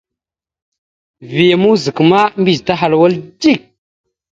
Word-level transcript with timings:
Vya 1.33 1.55
mouzak 1.61 1.97
ma 2.09 2.21
mbiyez 2.39 2.61
tahal 2.67 2.93
wal 2.99 3.15
dik. 3.41 3.61